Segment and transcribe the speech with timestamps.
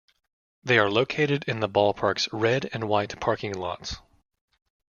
[0.63, 3.97] They are located in the ballpark's Red and White parking lots.